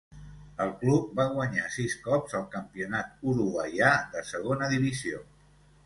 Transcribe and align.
El 0.63 0.71
club 0.79 1.11
va 1.19 1.25
guanyar 1.33 1.67
sis 1.75 1.95
cops 2.07 2.35
el 2.41 2.49
campionat 2.57 3.25
uruguaià 3.35 3.95
de 4.17 4.29
segona 4.35 4.73
divisió. 4.77 5.27